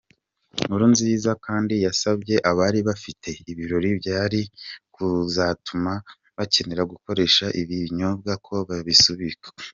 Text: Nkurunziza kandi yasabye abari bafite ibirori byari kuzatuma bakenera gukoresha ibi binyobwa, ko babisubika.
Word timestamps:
Nkurunziza 0.65 1.31
kandi 1.45 1.75
yasabye 1.85 2.35
abari 2.49 2.79
bafite 2.89 3.29
ibirori 3.51 3.89
byari 3.99 4.39
kuzatuma 4.95 5.91
bakenera 6.37 6.83
gukoresha 6.91 7.45
ibi 7.61 7.75
binyobwa, 7.83 8.31
ko 8.45 8.55
babisubika. 8.69 9.47